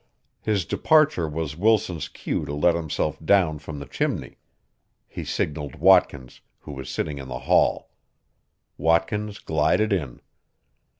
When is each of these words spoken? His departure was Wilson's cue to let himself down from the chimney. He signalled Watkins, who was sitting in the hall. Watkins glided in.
His 0.41 0.65
departure 0.65 1.29
was 1.29 1.55
Wilson's 1.55 2.07
cue 2.07 2.43
to 2.45 2.55
let 2.55 2.73
himself 2.73 3.23
down 3.23 3.59
from 3.59 3.77
the 3.77 3.85
chimney. 3.85 4.39
He 5.07 5.23
signalled 5.23 5.75
Watkins, 5.75 6.41
who 6.61 6.71
was 6.71 6.89
sitting 6.89 7.19
in 7.19 7.27
the 7.27 7.41
hall. 7.41 7.91
Watkins 8.79 9.37
glided 9.37 9.93
in. 9.93 10.19